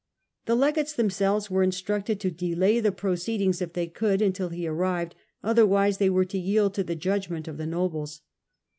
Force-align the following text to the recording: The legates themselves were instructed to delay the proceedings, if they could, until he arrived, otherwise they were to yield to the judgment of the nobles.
The 0.47 0.55
legates 0.55 0.93
themselves 0.93 1.51
were 1.51 1.61
instructed 1.61 2.19
to 2.21 2.31
delay 2.31 2.79
the 2.79 2.91
proceedings, 2.91 3.61
if 3.61 3.73
they 3.73 3.85
could, 3.85 4.19
until 4.19 4.49
he 4.49 4.65
arrived, 4.67 5.13
otherwise 5.43 5.99
they 5.99 6.09
were 6.09 6.25
to 6.25 6.39
yield 6.39 6.73
to 6.73 6.83
the 6.83 6.95
judgment 6.95 7.47
of 7.47 7.57
the 7.57 7.67
nobles. 7.67 8.21